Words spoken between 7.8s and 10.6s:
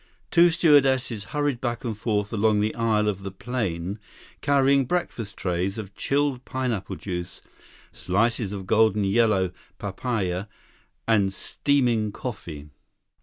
slices of golden yellow papaya,